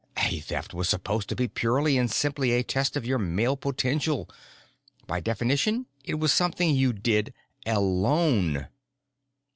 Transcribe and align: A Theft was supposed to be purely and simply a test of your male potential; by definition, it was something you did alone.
A 0.17 0.39
Theft 0.39 0.73
was 0.73 0.89
supposed 0.89 1.29
to 1.29 1.35
be 1.35 1.47
purely 1.47 1.95
and 1.95 2.09
simply 2.09 2.53
a 2.53 2.63
test 2.63 2.97
of 2.97 3.05
your 3.05 3.19
male 3.19 3.55
potential; 3.55 4.27
by 5.05 5.19
definition, 5.19 5.85
it 6.03 6.15
was 6.15 6.33
something 6.33 6.73
you 6.75 6.91
did 6.91 7.35
alone. 7.67 8.67